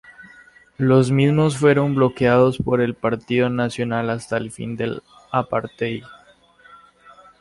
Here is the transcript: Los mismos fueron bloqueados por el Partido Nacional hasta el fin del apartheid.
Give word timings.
Los 0.79 1.11
mismos 1.11 1.57
fueron 1.57 1.93
bloqueados 1.93 2.57
por 2.57 2.81
el 2.81 2.95
Partido 2.95 3.51
Nacional 3.51 4.09
hasta 4.09 4.37
el 4.37 4.49
fin 4.49 4.75
del 4.75 5.03
apartheid. 5.29 6.03